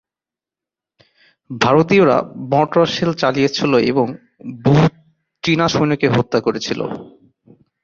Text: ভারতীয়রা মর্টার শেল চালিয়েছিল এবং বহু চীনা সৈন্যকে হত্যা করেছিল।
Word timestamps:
ভারতীয়রা 1.49 2.17
মর্টার 2.51 2.85
শেল 2.95 3.11
চালিয়েছিল 3.13 3.71
এবং 3.91 4.05
বহু 4.63 4.83
চীনা 5.43 5.65
সৈন্যকে 5.67 6.07
হত্যা 6.09 6.39
করেছিল। 6.41 6.79